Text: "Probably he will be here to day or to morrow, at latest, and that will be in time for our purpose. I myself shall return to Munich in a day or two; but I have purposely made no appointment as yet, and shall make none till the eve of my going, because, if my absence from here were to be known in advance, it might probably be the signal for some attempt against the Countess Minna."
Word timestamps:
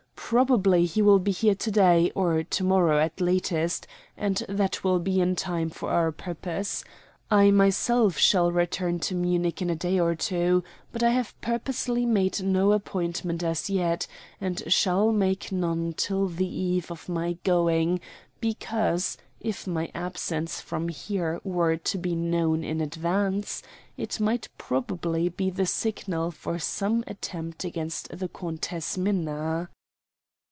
"Probably 0.31 0.85
he 0.85 1.01
will 1.01 1.19
be 1.19 1.33
here 1.33 1.55
to 1.55 1.71
day 1.71 2.09
or 2.15 2.41
to 2.41 2.63
morrow, 2.63 2.99
at 2.99 3.19
latest, 3.19 3.85
and 4.15 4.37
that 4.47 4.81
will 4.81 4.97
be 4.99 5.19
in 5.19 5.35
time 5.35 5.69
for 5.69 5.89
our 5.89 6.13
purpose. 6.13 6.85
I 7.29 7.51
myself 7.51 8.17
shall 8.17 8.49
return 8.49 8.99
to 8.99 9.15
Munich 9.15 9.61
in 9.61 9.69
a 9.69 9.75
day 9.75 9.99
or 9.99 10.15
two; 10.15 10.63
but 10.93 11.03
I 11.03 11.09
have 11.09 11.33
purposely 11.41 12.05
made 12.05 12.41
no 12.41 12.71
appointment 12.71 13.43
as 13.43 13.69
yet, 13.69 14.07
and 14.39 14.63
shall 14.71 15.11
make 15.11 15.51
none 15.51 15.91
till 15.97 16.27
the 16.29 16.47
eve 16.47 16.89
of 16.89 17.09
my 17.09 17.33
going, 17.43 17.99
because, 18.39 19.17
if 19.41 19.67
my 19.67 19.91
absence 19.93 20.61
from 20.61 20.87
here 20.87 21.41
were 21.43 21.75
to 21.75 21.97
be 21.97 22.15
known 22.15 22.63
in 22.63 22.79
advance, 22.79 23.61
it 23.97 24.21
might 24.21 24.47
probably 24.57 25.27
be 25.27 25.49
the 25.49 25.65
signal 25.65 26.31
for 26.31 26.57
some 26.57 27.03
attempt 27.05 27.65
against 27.65 28.17
the 28.17 28.29
Countess 28.29 28.97
Minna." 28.97 29.67